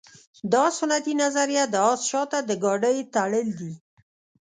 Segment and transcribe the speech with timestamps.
[0.53, 3.73] دا سنتي نظریه د اس شاته د ګاډۍ تړل دي.